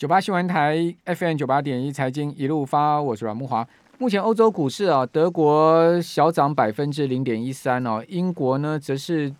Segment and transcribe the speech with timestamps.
[0.00, 3.68] 九八新闻台 FM 九八点一财经一路发，我是阮慕华。
[3.98, 9.30] 目前欧洲股市啊，德国小涨百分之零点一三哦，英国呢则是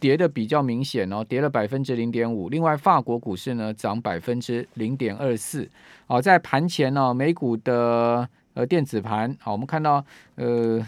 [0.00, 2.48] 跌的比较明显哦，跌了百分之零点五。
[2.48, 5.68] 另外，法国股市呢涨百分之零点二四。
[6.06, 10.02] 好，在盘前呢，美股的呃电子盘，好，我们看到
[10.36, 10.80] 呃。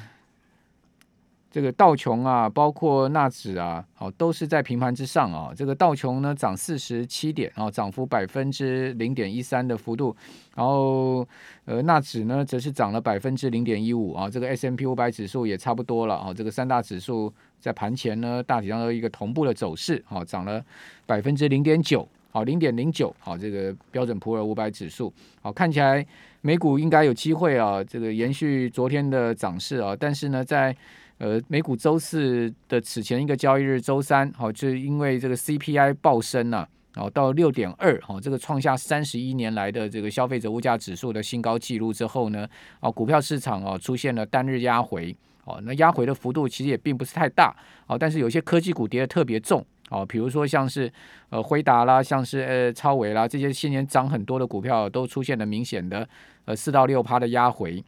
[1.51, 5.51] 这个道琼啊，包括纳指啊，好，都是在平盘之上啊。
[5.57, 10.15] 这个道琼呢涨四十七点啊，涨幅百分之零点一三的幅度。
[10.55, 11.27] 然后
[11.65, 14.29] 呃，纳指呢则是涨了百分之零点一五啊。
[14.29, 16.35] 这个 S M P 五百指数也差不多了啊。
[16.35, 20.63] 这个三大指数在盘前呢大体上都一个同步的走势啊，涨了
[21.07, 25.11] 百分之零点九，好，零点零九，好，这个标准普尔五百指数
[25.41, 26.05] 好，看起来
[26.43, 30.77] 美股应该有机会啊，这个延续昨天的涨势啊，但是呢在
[31.19, 42.47] 呃，美股周四的此前一个交易日，周三，好，就是因为这个 CPI 暴升啊，然后到六点二，好，这个创下三十一年来的这个消费者物价指数的新高纪录之后呢，
[42.79, 45.13] 哦，股票市场哦出现了单日压回，
[45.45, 47.53] 哦，那压回的幅度其实也并不是太大，
[47.89, 50.89] 哦，但是有些科技股跌得特别重，哦，比如说像是
[51.31, 56.09] 呃辉达啦，像是呃超维啦，这些先前涨很多的股票都出现了明显的
[56.45, 57.85] 呃四到六趴的压回。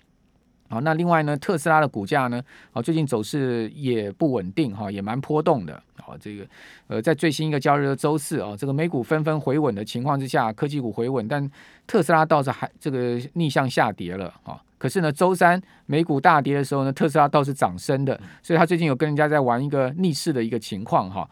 [0.70, 2.40] 好，那另外呢，特斯拉的股价呢，
[2.72, 5.82] 啊，最近走势也不稳定哈，也蛮波动的。
[5.96, 6.46] 好，这个
[6.86, 11.50] 呃，在最新一个交易日的周四啊，这个美股纷纷回稳的情况之下，科技股回稳，但
[11.88, 14.62] 特斯拉倒是还这个逆向下跌了啊。
[14.78, 21.28] 可是呢，周三美股大跌的时候呢，特斯拉倒是涨升的，所以他最近有跟人家在玩一个逆势的一个情况哈。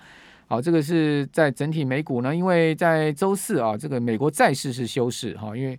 [0.49, 5.79] 好，这个是在整体美股呢，因为在周四啊，这个美国债市是休市哈，因为。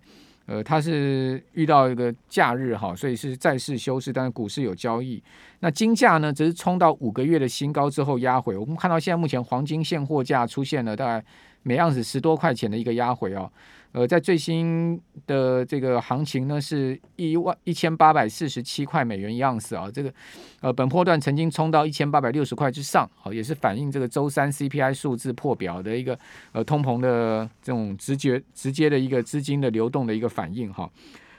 [0.50, 5.22] 呃，它是遇到一个假日哈，所以是债市休市，但是股市有交易。
[5.60, 8.56] 那金价呢，则是冲到五个月的新高之后压回。
[8.56, 11.24] 我们看到现在目前黄金现货价出现了大概
[11.62, 13.48] 每盎司十多块钱的一个压回哦。
[13.92, 19.90] 呃，在最新的这个行情呢，是一万一千八百四十七块美元一盎司啊。
[19.92, 20.12] 这个
[20.60, 26.16] 呃，本波段曾经冲到一千八百六十块之上，好，也是反映这个周三 CPI 数字破表的一个
[26.52, 30.88] 呃通膨的这种直觉直接的一个资金的流动的一个反应哈。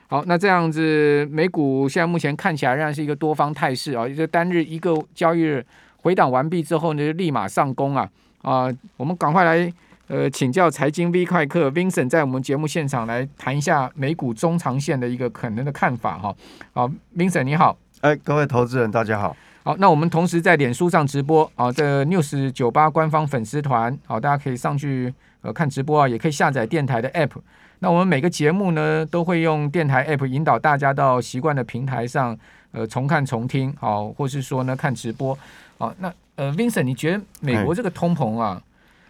[0.08, 4.06] 好，那这样子，美股现在目前看起来仍然是一个多方态势啊。
[4.10, 5.66] 这单日一个交易日
[5.98, 8.12] 回档完毕之后呢，就立马上攻啊
[8.42, 8.68] 啊！
[8.98, 9.72] 我们赶快来。
[10.12, 16.36] 呃，请教财经 V 快客 Vincent 在我们节目现场来谈一下美股中长线的一个可能的看法哈。
[16.74, 19.34] 好，Vincent 你好，哎，各位投资人大家好。
[19.64, 25.14] 好，那我们同时在脸书上直播啊，这个 News 九八官方粉丝团，好，大家可以上去
[25.44, 27.32] 呃看直播啊，也可以下载电台的 App。
[27.80, 32.38] 那我们每个节目呢，都会用电台 App 引导大家到习惯的平台上
[32.74, 35.38] 呃重看重听，好，或是说呢看直播。
[35.78, 38.62] 好，那呃 Vincent 你觉得美国这个通膨啊？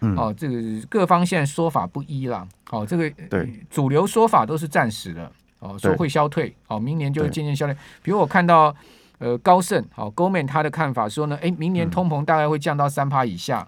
[0.02, 2.46] 嗯、哦，这个各方现在说法不一啦。
[2.70, 5.30] 哦，这个对主流说法都是暂时的。
[5.60, 6.54] 哦，说会消退。
[6.66, 7.74] 哦，明年就会渐渐消退。
[8.02, 8.74] 比如我看到
[9.18, 13.66] 呃高盛，哦，Goldman 他的看法说呢，哎，明年通膨大概会降到三趴以下。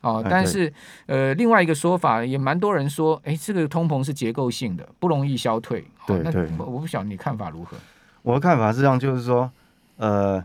[0.00, 0.72] 哦，但是
[1.06, 5.80] 呃另外一个说法也蛮多人说，哎，这个通膨是结构性的，不容易消退。
[5.80, 6.50] 哦、对对。
[6.58, 7.76] 那我不晓得你看法如何？
[8.22, 9.50] 我的看法是这样，就是说，
[9.96, 10.42] 呃。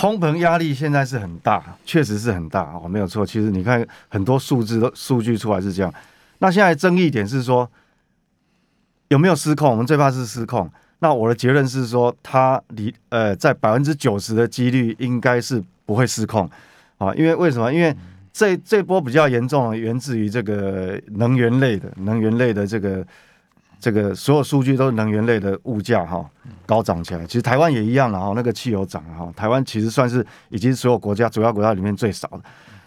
[0.00, 3.26] 通膨压力现在是很大，确实是很大哦，没有错。
[3.26, 5.92] 其实你看很多数字都数据出来是这样。
[6.38, 7.70] 那现在争议点是说
[9.08, 9.70] 有没有失控？
[9.70, 10.70] 我们最怕是失控。
[11.00, 16.48] 那我的结论是说，它离呃在百分之九十的几率应该是不会失控
[16.96, 17.14] 啊。
[17.14, 17.70] 因为为什么？
[17.70, 17.94] 因为
[18.32, 23.06] 这这波比较严重，源自于这个能源类的能源类的这个。
[23.80, 26.28] 这个所有数据都是能源类的物价哈
[26.66, 32.40] 高涨起来，其实台湾也一样了哈，那个汽油涨哈，台湾其实算是已经所有国家主要国家里面最少的。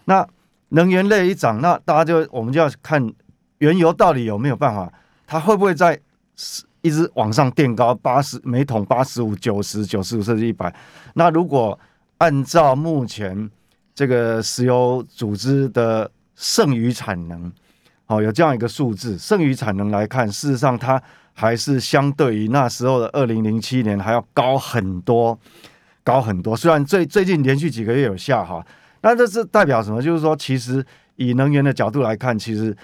[0.05, 0.25] 那
[0.69, 3.11] 能源类一涨，那大家就我们就要看
[3.57, 4.93] 原油到底有没有办法，
[5.25, 5.99] 它会不会在
[6.81, 10.73] 一直往上垫高八十每桶八十五九十九十五甚至一百？
[11.15, 11.77] 那如果
[12.19, 13.49] 按照目前
[13.95, 17.51] 这个石油组织的剩余产能。
[18.07, 21.01] 哦，有这样一个数字，剩余产能来看，事实上它
[21.33, 25.39] 还是相对于那时候的二零零七年还要高很多，
[26.03, 26.55] 高很多。
[26.55, 28.63] 虽然最最近连续几个月有下哈，
[29.01, 30.01] 那这是代表什么？
[30.01, 30.85] 就是说，其实
[31.15, 32.75] 以能源的角度来看，其实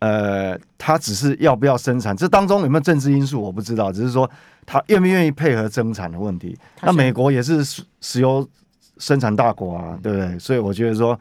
[0.00, 4.28] 呃，它只是要不要生产，这当中有没有政治因素我不知道，只是说
[4.66, 6.58] 它愿不愿意配合增产的问题。
[6.82, 7.64] 那美国也是
[8.00, 8.46] 石油
[8.98, 10.36] 生产大国啊，对不对？
[10.40, 11.18] 所以我觉得说。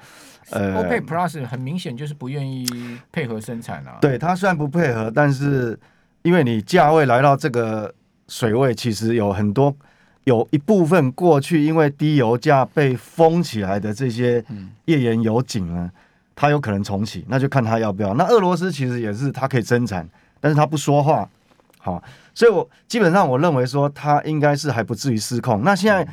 [0.52, 2.66] 呃，OPEC Plus 很明显就是不愿意
[3.12, 3.98] 配合生产啊。
[4.02, 5.78] 对，它虽然不配合，但是
[6.22, 7.94] 因为你价位来到这个
[8.28, 9.76] 水位，其实有很多
[10.26, 14.44] 有一部分过去因为低油价被封起来的这些
[14.86, 15.90] 页岩油井呢，
[16.36, 18.14] 它有可能重启，那就看它要不要。
[18.14, 20.08] 那俄罗斯其实也是它可以增产，
[20.40, 21.28] 但是它不说话，
[21.80, 22.04] 好，
[22.34, 25.64] 所以我基本上我认为说它应该是还不至于失控。
[25.64, 26.08] 那现在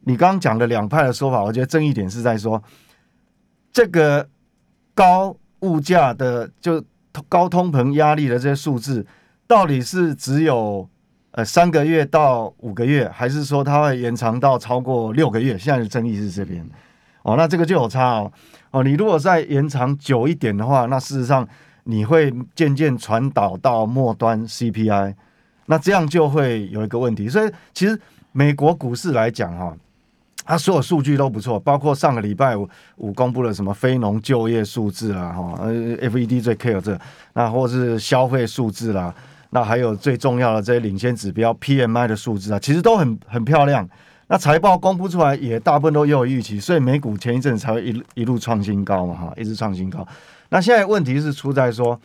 [0.00, 2.60] 你刚刚讲的两派的说法，我觉得争议点是在说
[3.72, 4.28] 这个
[4.94, 6.84] 高物价的就
[7.28, 9.06] 高通膨压力的这些数字，
[9.46, 10.86] 到底是只有
[11.30, 15.56] 呃三个月到五个月，还是说它会延长到超过六个月？
[15.56, 16.62] 现在的争议是这边
[17.22, 18.32] 哦，那这个就有差哦
[18.72, 21.48] 哦，你如果再延长久一点的话，那事实上
[21.84, 25.14] 你会渐渐传导到末端 CPI，
[25.66, 27.28] 那这样就会有一个问题。
[27.28, 27.98] 所以其实
[28.32, 29.74] 美国股市来讲哈。
[30.44, 36.98] 它所有数据都不错，包括上个礼拜五五公布了什么非农就业数字啦，哈，呃，FED 最 care 这，
[37.34, 39.14] 那或是消费数字啦，
[39.50, 43.88] 那还有最重要的这些领先指标 PMI 的数字啊，其实都很很漂亮。
[44.26, 50.06] 那财报公布出来也大部分都有预期，所以美股前一阵才会一一路创新高嘛，哈，一直创新高。
[50.48, 51.98] 那现在问题是出在说，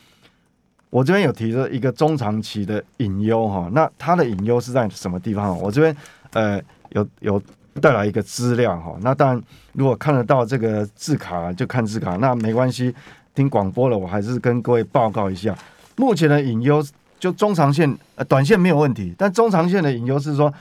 [0.91, 5.57] 我这边有提了一个中长期的隐忧哈，那它的隐忧是在什么地方？
[5.59, 5.95] 我这边
[6.33, 7.41] 呃有有。
[7.79, 9.43] 带来一个资料哈，那当然
[9.73, 12.93] 如果看得到这个字卡就看字卡，那没关系。
[13.35, 15.55] 听广播了，我还是跟各位报告一下，
[15.95, 16.83] 目前的隐忧
[17.19, 20.51] 就中长线呃短线没有问题，但中长线的隐忧是说，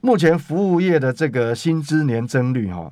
[0.00, 2.90] 目前服务业的这个薪资年增率哈，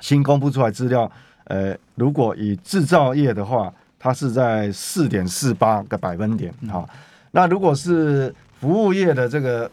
[0.00, 1.12] 新公布出来资料，
[1.44, 6.88] 呃，如果以制造业的话，它是在四点四八个百分点哈，
[7.32, 9.70] 那如果是服务业的这个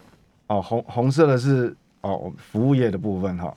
[0.48, 1.74] 哦红红色的是。
[2.02, 3.54] 哦，服务业的部分哈，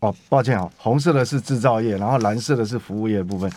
[0.00, 3.50] 哦，抱歉啊，红色的是制造业，然后蓝色的是服务业的部分。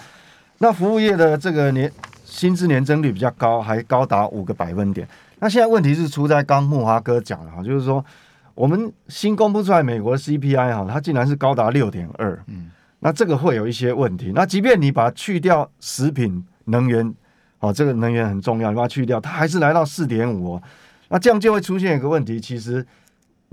[0.60, 1.92] 那服务业的这个年
[2.24, 5.08] 薪资年增率比较高，还高达五个百分点。
[5.40, 8.06] 那现在问题是出在刚木华哥讲的哈，就是说
[8.54, 14.32] 我们新公布出来美国 CPI 哈，它竟然是高达六点二，嗯，那这个会有一些问题。
[14.36, 17.12] 那即便你把它去掉食品、能源，
[17.58, 20.64] 哦，这个能源很重要，你把它去掉，它还是来到四点五哦。
[21.10, 22.86] 那这样就会出现一个问题，其实。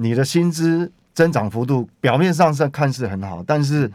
[0.00, 3.91] 你的薪资增长幅度表面上是看似很好，但是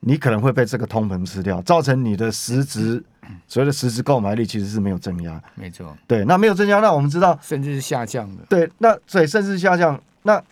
[0.00, 3.04] 你可能会被这个通膨吃掉，造成你的实质
[3.46, 5.38] 所谓的实质购买力其实是没有增加。
[5.54, 8.42] 没错，对，那没有增加，那我们知道甚至是下降的。
[8.48, 10.42] 对，那所以甚至下降，那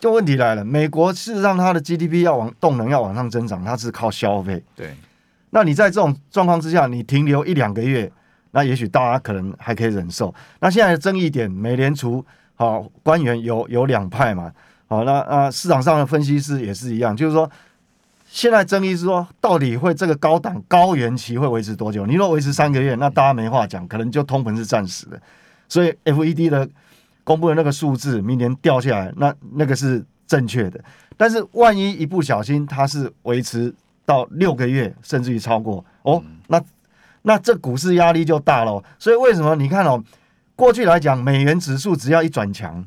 [0.00, 0.64] 就问题来了。
[0.64, 4.60] 美国事实上它的 GDP 要往动能要往上增长，它是靠消费。
[4.74, 4.92] 对，
[5.50, 8.10] 那你在这种状况之下，你停留一两个月，
[8.50, 10.34] 那也许大家可能还可以忍受。
[10.58, 12.26] 那现在的争议点，美联储。
[12.58, 14.52] 好，官员有有两派嘛。
[14.88, 17.48] 好，那啊，市场上的分析师也是一样，就是说，
[18.26, 22.04] 现在争议是说，到底会这个高档高原期会维持多久？
[22.04, 25.20] 你若维持三个月，那大家没话讲，可能就通膨是暂时的。
[25.68, 26.68] 所以，FED 的
[27.22, 30.82] 公布的那个数字，明年掉下来，那那个是正确的。
[31.16, 33.72] 但是，万一一不小心，它是维持
[34.04, 36.60] 到六个月，甚至于超过哦，那
[37.22, 38.82] 那这股市压力就大了。
[38.98, 40.02] 所以，为什么你看哦？
[40.58, 42.84] 过去来讲，美元指数只要一转强，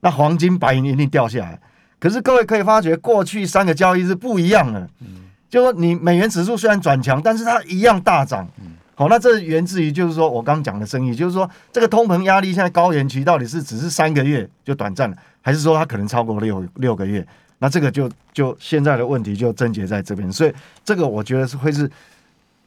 [0.00, 1.60] 那黄金、白银一定掉下来。
[2.00, 4.88] 可是各位可以发觉，过去三个交易日不一样了。
[5.00, 8.48] 嗯，就说你美元指数虽然转强，但是它一样大涨。
[8.62, 17.24] 嗯，好，那这源自于就是说我刚讲的生意，就是说这个通膨压力现在高原期到底是只是三个月就短暂了，还是说它可能超过六六个月？
[17.58, 20.32] 那这个就就现在的问题就症结在这边。
[20.32, 21.88] 所以这个我觉得是会是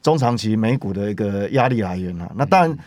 [0.00, 2.30] 中长期美股的一个压力来源啊。
[2.36, 2.78] 那当然。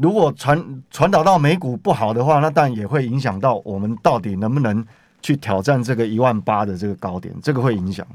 [0.00, 4.84] 如果传传导到美股不好的话，那当然也会影响到我们到底能不能
[5.22, 8.06] 去挑战这个一万八的这个高点，这个会影响。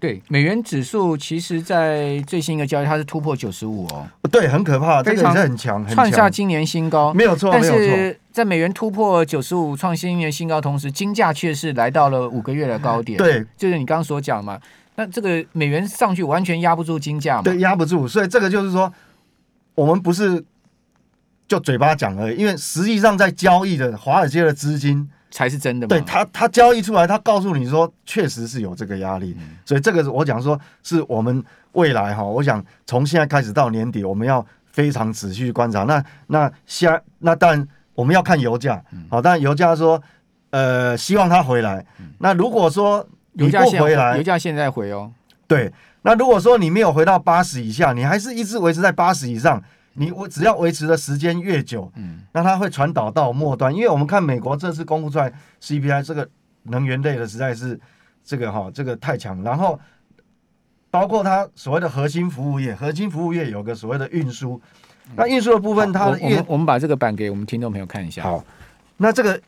[0.00, 4.06] 对，美元指数其实，在最新一个交易，它是突破九十五哦。
[4.30, 7.50] 对，很可怕，非常很强，创下今年新高，没有错。
[7.52, 13.18] 但是在美元突破九十五创新年新高同时，金价却是来到了五个月的高点。
[13.18, 14.56] 对，就是你刚刚所讲嘛。
[14.94, 17.42] 那这个美元上去完全压不住金价嘛？
[17.42, 18.06] 对，压不住。
[18.06, 18.92] 所以这个就是说，
[19.74, 20.44] 我们不是。
[21.48, 25.88] 就嘴巴讲而已，因为实际上在交易的华尔街的资金才是真的嘛。
[25.88, 29.34] 对他，他交易出来，他告诉你说，确实是有这个压力。
[29.40, 35.84] 嗯、所以这个我讲说，是我们未来哈，我想从现在开始到年底，我们要非常仔细观察。
[35.84, 38.76] 那那下那当然我们要看油价，
[39.08, 40.00] 好、嗯，但油价说，
[40.50, 41.82] 呃，希望它回来。
[41.98, 45.10] 嗯、那如果说你不回来，油价现在回哦。
[45.46, 49.62] 对，那如果说你没有回到八十以下，你还是一直维持在八十以上。
[49.98, 56.28] 你我只要维持的时间越久，嗯，那它会传导到末端，因为我们看美国这次公布出来 CPI 这个
[56.64, 57.78] 能源类的实在是
[58.22, 59.78] 这个哈，这个太强，然后
[60.90, 64.60] 包括它所谓的核心服务业，核心服务业有个所谓的运输，
[65.16, 68.22] 那运输的部分它的运，我们把这个板给我们听众朋友看一下。
[68.22, 68.44] 好，
[68.96, 69.40] 那这个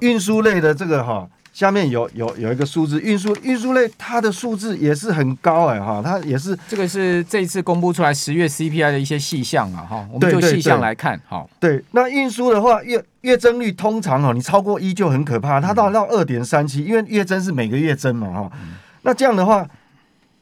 [0.00, 11.46] 运输类的这个哈下面有有有一个数字，运输运输类它的数字也是很高哎哈，它也是这个是这一次公布出来十月 CPI 的一些细项啊哈，我们就细项来看哈。
[11.58, 18.52] 对，那运输的话月月增率通常哦，你超过一就很可怕，它到到二点三七，因为月增是每个月增嘛哈。
[19.00, 19.66] 那这样的话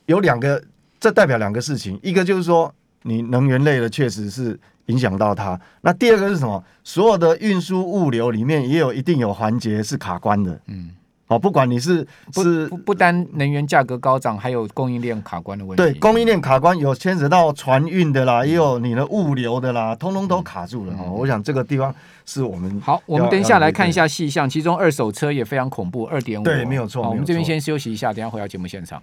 [0.06, 0.60] 有两个，
[0.98, 6.64] 这代表两个事情，一个就是说你能源类的确实是影响到它，那第二个是什么？
[6.82, 10.90] 所有的运输物流里面也有一定有环节是卡关的，嗯。
[11.26, 15.82] 哦，不管你是是不不单能源价格高涨，还有供应链卡关的问题。
[15.82, 20.92] 对，供应链卡关有牵扯到船运的啦，也有你的物流的啦，通通都卡住了。
[20.98, 21.94] 哦，我想这个地方
[22.26, 26.44] 是我们好，我们等一下来看一下细项，其中二手车也非常恐怖，二点五。
[26.44, 27.08] 对，没有错。
[27.08, 29.02] 我们这边先休息一下，等一下回到节目现场。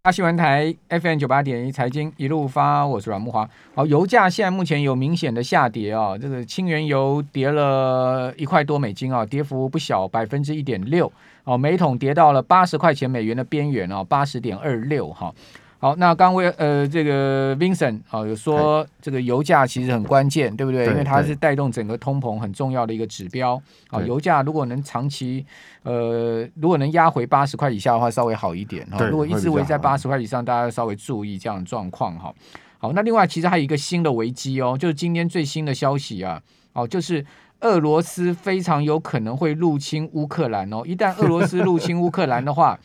[0.00, 3.48] 大新闻台 FM 九八点一财经一路发，我是阮木华。
[3.74, 11.10] 好，油价现在目前有明显的下跌啊，这个轻原油跌了一块多美金啊，跌幅不小，百分之一点六
[11.42, 15.34] 哦，每桶跌到了八十块钱美元的边缘哦，八十点二六哈。
[15.80, 20.86] 好，那刚为呃这个 Vincent 啊、哦、有说这个油价其实很关键，对不对？
[20.86, 23.62] 对，因为它是带动整个通膨很重要的一个指标。
[23.88, 25.46] 好，油价如果能长期
[25.84, 29.06] 呃如果能压回八十块以下的话，稍微好一点哈。
[29.06, 32.34] 如果一直围在八十块以上，大家稍微注意这样的状况哈。
[32.78, 36.42] 好，那另外其实还有一个新的危机哦，就是今天最新的消息啊，
[36.72, 37.24] 哦，就是
[37.60, 40.82] 俄罗斯非常有可能会入侵乌克兰哦。
[40.84, 42.76] 一旦俄罗斯入侵乌克兰的话，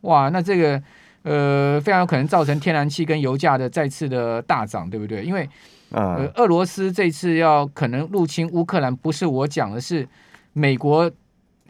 [0.00, 0.82] 哇，那这个。
[1.28, 5.22] 呃，非常有可能造成天然气跟油价的再次的大涨，对不对？
[5.22, 5.48] 因为
[5.90, 10.08] 呃，俄罗斯这次要可能入侵乌克兰，不是我讲的，是
[10.52, 11.10] 美国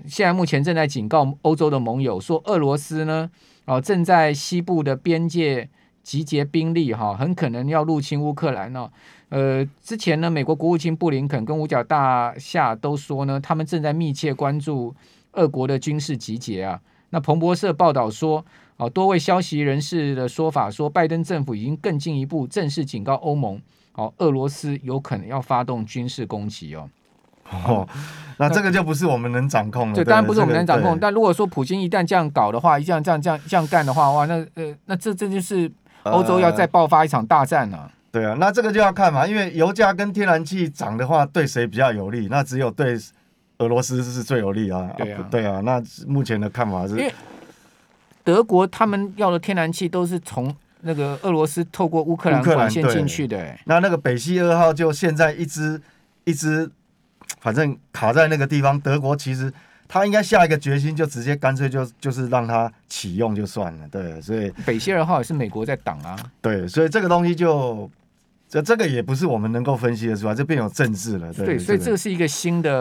[0.07, 3.31] 现在目前正在警告欧洲的盟友说，俄罗斯呢，
[3.65, 5.69] 哦，正在西部的边界
[6.03, 8.91] 集结兵力，哈，很可能要入侵乌克兰哦。
[9.29, 14.95] 呃，之前呢，美国国务卿布林肯跟五角大厦都说呢，他们正在密切关注
[15.33, 16.81] 俄国的军事集结啊。
[17.11, 18.45] 那彭博社报道说。
[18.81, 23.61] 哦，多位消息人士的说法说，拜登政府已经更进一步正式警告欧盟，
[23.95, 26.89] 哦，俄罗斯有可能要发动军事攻击哦。
[27.67, 27.89] 哦，
[28.37, 29.97] 那这个就不是我们能掌控的。
[29.97, 30.97] 对，当然不是我们能掌控。
[30.97, 35.69] 但如果说普京一旦这样搞的话，一这样这样这样这样干的话，哇，那呃，那这这就是
[36.05, 37.91] 欧洲要再爆发一场大战了。
[38.13, 42.29] 对啊，那这个就要看嘛，因为油价跟天然气涨的话，对谁比较有利？
[42.31, 42.97] 那只有对
[43.59, 44.91] 俄罗斯是最有利啊。
[44.97, 45.61] 对啊，对啊。
[45.61, 47.13] 那目前的看法是。
[48.25, 53.57] 德国他们要的天然气都是从那个俄罗斯透过乌克兰管线进去的。
[53.65, 55.81] 那那个北溪二号就现在一直
[56.25, 56.71] 一直，
[57.41, 58.79] 反正卡在那个地方。
[58.81, 59.51] 德国其实
[59.89, 63.89] 他应该下一个决心，就直接干脆就就是让它启用就算了。
[63.89, 66.15] 对，所以北溪二号也是美国在挡啊。
[66.43, 67.91] 对，所以这个东西就。
[68.49, 71.31] 这这个也不是我们能够分析的出来，这变有政治了。
[71.35, 72.73] 对，对，所以这个是一个新的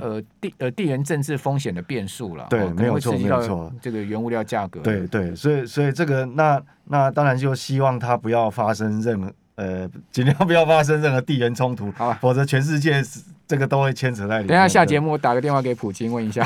[0.00, 2.46] 呃地呃地缘政治风险的变数了。
[2.48, 3.70] 对，哦、没有错，没有错。
[3.80, 4.80] 这个原物料价格。
[4.80, 13.02] 对对，所以所以这个那那当然就希望它不要发生任何呃尽量不要发生任何地缘冲突，好吧，否则全世界。
[13.44, 14.46] 这个都会牵扯在里面。
[14.46, 16.42] 等一下下节目，我打个电话给普京问一下。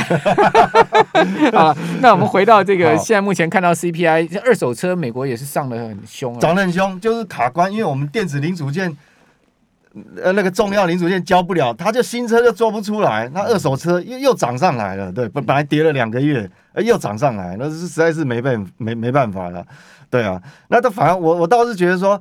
[1.57, 8.97] 啊，那我们回到这个，现在目前看到 CPI，二手车美国也是上的很凶，涨得很凶，就是卡关，因为我们电子零组件，
[10.21, 16.51] 呃，那个重要零组件交不了，它就新车就做不出来，那二手车又又涨上来了，对，本本来跌了两个月，
[16.83, 19.65] 又涨上来，那是实在是没办没没办法了，
[20.11, 22.21] 对啊，那他反而我我倒是觉得说。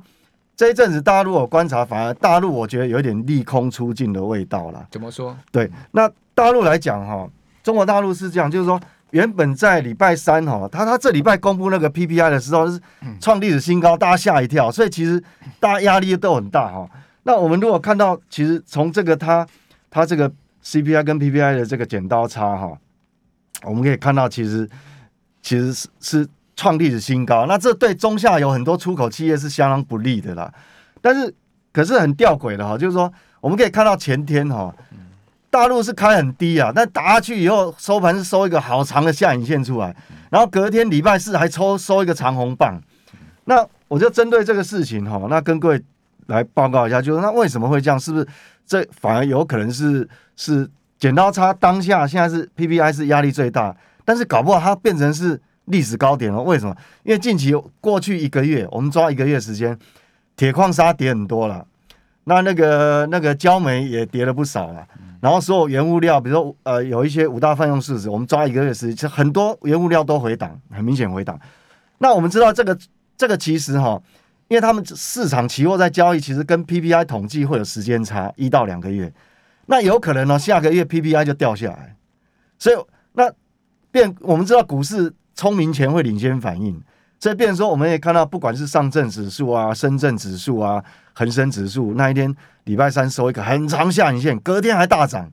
[0.56, 4.86] 这一阵子，大陆我观察，反而大陆我觉得有一点利空出尽的味道了。
[4.90, 5.36] 怎么说？
[5.52, 7.28] 对，那大陆来讲哈，
[7.62, 12.80] 中国大陆是这样，就是说，原本在礼拜三哈，他他这礼拜公布那个 PPI 的时候是
[13.20, 15.22] 创历史新高，大家吓一跳，所以其实
[15.60, 16.88] 大家压力都很大哈。
[17.24, 19.46] 那我们如果看到，其实从这个它
[19.90, 20.32] 它这个
[20.64, 22.72] CPI 跟 PPI 的这个剪刀差哈，
[23.62, 24.66] 我们可以看到，其实
[25.42, 26.28] 其实是是。
[26.56, 30.50] 创历史新高，那这对中下游很多出口企业是相当不利的啦。
[31.02, 31.32] 但是，
[31.70, 34.74] 可是很吊诡的哈，就是说，我们可以看到前天哈，
[35.50, 39.94] 大陆是开很低啊，但打下去以后收盘是收一个好长的下影线出来，
[40.30, 42.80] 然后隔天礼拜四还抽收一个长红棒。
[43.44, 45.82] 那我就针对这个事情哈，那跟各位
[46.28, 48.00] 来报告一下，就是那为什么会这样？
[48.00, 48.26] 是不是
[48.66, 50.66] 这反而有可能是是
[50.98, 51.52] 剪刀差？
[51.52, 55.38] 当下现在是 PPI 是压力最大，但是搞不好它变成是。
[55.66, 56.76] 历史高点了，为什么？
[57.04, 59.76] 因为近期过去一个月，我们抓一个月时间，
[60.36, 61.66] 铁矿砂跌很多了，
[62.24, 64.86] 那那个那个焦煤也跌了不少了，
[65.20, 71.38] 然后所有原物料，比如说呃有一些五大泛用市值，我们抓一个月时间，很多原物料都回档，很明显回档。
[71.98, 72.78] 那我们知道这个
[73.16, 74.00] 这个其实哈，
[74.48, 79.12] 因为他们市场期货在交易，其实跟 PPI 统计会有时间差一到两个月，
[79.66, 81.96] 那有可能呢下个月 PPI 就掉下来，
[82.58, 82.76] 所以
[83.14, 83.32] 那。
[83.92, 86.82] 变我们知道股市聪明钱会领先反应，
[87.20, 95.30] 所以变成说我们也看到，不管是上证指数啊、深圳指数啊、恒生指数，那一天礼拜三收一个很长下影线，隔天还大涨，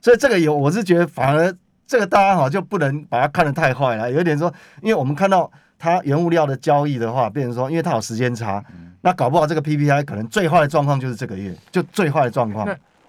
[0.00, 1.54] 所以这个有我是觉得反而
[1.86, 8.64] 这个大家好就不能把它看得太坏了，有点说，因为我们看到它原物料的交易的话，变成说因为它有时间差，
[9.02, 12.66] 那搞不好这个 PPI 可能最坏的状况就是这个月，就最坏的状况。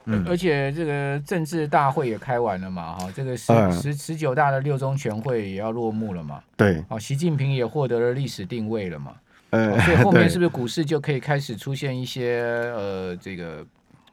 [0.07, 9.13] 嗯，而且这个政治大会也开完了嘛，哈，这个十、嗯、十十九大的六中全会也要落幕了嘛，对，哦，习近平也获得了历史定位了嘛，
[9.49, 12.39] 呃，所以后面是不是股市就可以开始出现一些
[12.75, 13.65] 呃这个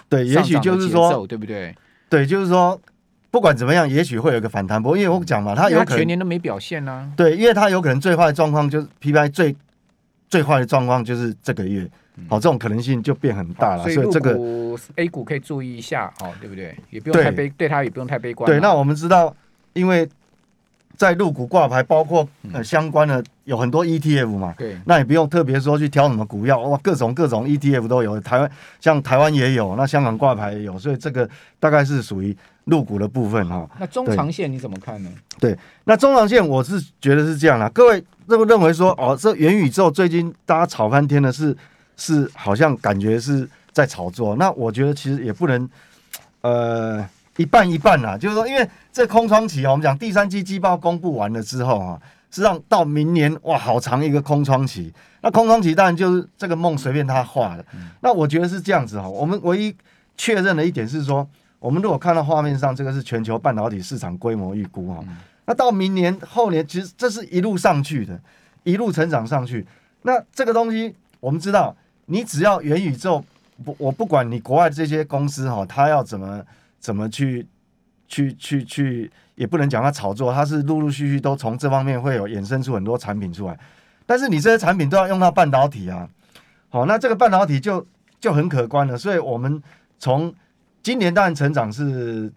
[0.08, 1.74] 对，也许就是说对不对？
[2.08, 2.80] 对，就是说
[3.30, 9.54] 不管怎么样，也许会有一个反弹波，因为我讲嘛，他有可能全年都没表现呢、啊，对，因为他有可能最坏的状况就是 PPI 最
[10.30, 11.86] 最坏的状况就是这个月。
[12.28, 14.38] 好，这种可能性就变很大了，所以这个
[14.96, 16.74] A 股可以注意一下，哦，对不对？
[16.90, 18.50] 也不用太悲，对它也不用太悲观。
[18.50, 19.34] 对，那我们知道，
[19.74, 20.08] 因为
[20.96, 28.20] 在入股挂牌，包括呃相关的有很多 ETF 嘛，对，那也不用特别说去挑什么股票，哇，各种各种 ETF 都有。
[28.20, 28.50] 台湾
[28.80, 33.68] 像台湾也有，那香港挂牌也有，所以这个大概是属于入股的部分哈。
[33.78, 35.10] 那中长线你怎么看呢？
[35.40, 41.56] 对，那中长线我是觉得是这样啦，各位认认为说，哦，这元宇宙最近大家炒翻天的是。
[41.96, 45.68] 是好像感觉是在炒作，那我觉得其实也不能，
[46.40, 48.18] 呃，一半一半啦。
[48.18, 54.92] 就是说，因为这空窗期啊，我们讲第三季季报公布完了之后啊，实际上到明年哇，好长一个空窗期。
[55.22, 57.64] 那空窗期当然就是这个梦随便他画的。
[58.00, 59.08] 那我觉得是这样子哈。
[59.08, 59.74] 我们唯一
[60.16, 61.26] 确认的一点是说，
[61.58, 65.04] 我们如果看到画面上这个是全球半导体市场规模预估哈，
[65.46, 68.20] 那到明年后年其实这是一路上去的，
[68.64, 69.66] 一路成长上去。
[70.02, 71.74] 那这个东西我们知道。
[72.12, 73.24] 你只要元宇宙
[73.64, 76.44] 不，我不管你国外这些公司哈，他要怎么
[76.78, 77.46] 怎么去
[78.06, 83.58] 去去去，也不能讲他炒作，他是陆陆续续都从这方面会有衍生出很多产品出来。
[84.04, 86.06] 但是你这些产品都要用到半导体啊，
[86.68, 87.86] 好，那这个半导体就
[88.20, 88.98] 就很可观了。
[88.98, 89.62] 所以我们
[89.98, 90.34] 从
[90.82, 92.30] 今年当然成长是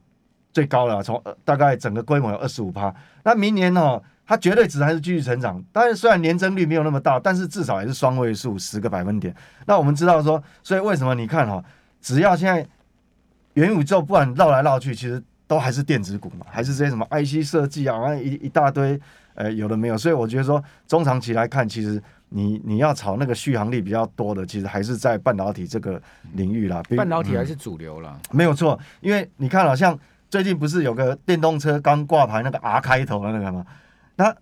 [0.55, 4.01] 最高了，从大概整个规模有二十五趴，那明年呢？
[4.27, 9.35] 它绝对值还是继续成长，当然虽然年增率没有那么大，但是至少也是双位数十个百分点。
[9.67, 11.63] 那我们知道说，所以为什么你看哈，
[12.01, 12.65] 只要现在
[13.53, 18.99] 元宇宙不管绕来绕去，其实都还是电子股嘛，还是这些什么 IC 设计啊，一一大堆，
[19.35, 19.95] 呃，有的没有。
[19.95, 26.01] 所以我觉得说，中长期来看，其实你你要炒那个续航力比较多的，其实还是在半导体这个
[26.33, 26.81] 领域啦。
[26.97, 28.79] 半导体还是主流啦，嗯，没有错。
[29.01, 29.95] 因为你看，好像
[30.29, 33.65] 最近不是有个电动车刚挂牌那个 R 开头的那个吗？
[34.15, 34.35] 那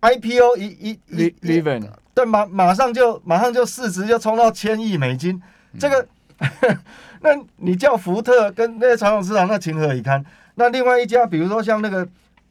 [0.00, 5.40] IPO 一一一 Rivian 对马马上就马上就市值就冲到千亿美金，
[5.72, 6.06] 嗯、这个
[7.20, 10.24] 那你叫福特跟那些传统市场那情何以堪？
[10.56, 12.06] 那另外一家比如说像那个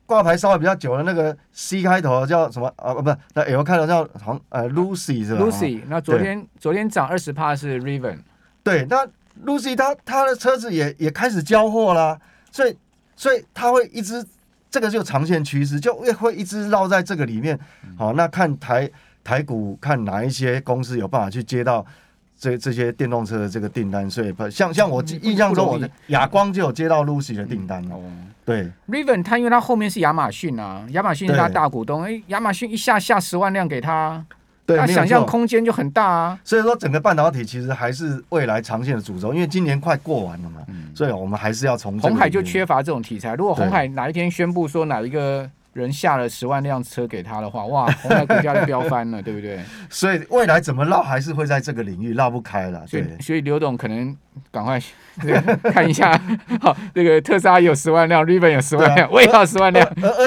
[0.05, 2.93] 挂牌稍微比较久的那个 C 开头叫什么啊？
[2.93, 8.17] 不是那 L 开头叫好呃 Lucy 是吧？Lucy 那昨天昨天涨二十帕是 Rivian
[8.63, 9.07] 对，那
[9.45, 12.19] Lucy 它它的车子也也开始交货啦，
[12.53, 12.77] 所以
[13.17, 14.25] 所以它会一直。
[14.73, 17.55] 这个就长线趋势，就会会一直绕在这个里面。
[17.95, 18.89] 好，那看台
[19.23, 21.85] 台股，看哪一些公司有办法去接到
[22.39, 24.09] 这这些电动车的这个订单。
[24.09, 28.01] 所以，像像我印象中，我的亚光就有接到 Lucy 的订单哦。
[28.43, 34.25] 对，Rivian 它因为它后面是亚马逊啊，亚马逊是它大股东，哎，亚马逊一下下十万辆给他。
[34.65, 36.39] 对，那想象空间就很大啊。
[36.43, 43.35] 所以说，整个半导体其实还是未来长线的主轴，因为今年快过完了嘛，嗯、所以我们还是要从红海就缺乏这种题材。
[43.35, 49.59] 如果红海哪一天宣布说哪一个人下了十万辆车给他的话，哇，红海股价就飙翻了， 对不对？
[49.89, 52.85] 所以未来怎么绕还是会在这个领域绕不开了。
[52.87, 54.15] 所以，所以刘董可能
[54.51, 54.79] 赶快
[55.73, 56.19] 看一下，
[56.61, 59.87] 好，这个特斯拉有十万辆，Rivian 有十万辆，啊、我也要十万辆。
[60.01, 60.21] 而而